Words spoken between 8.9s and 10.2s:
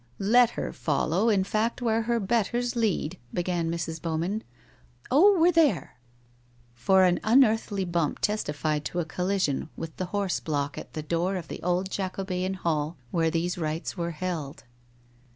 a collision with the